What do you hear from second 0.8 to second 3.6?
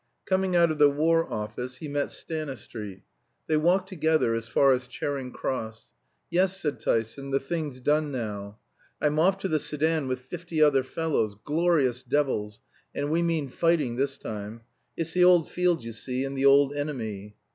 War Office he met Stanistreet. They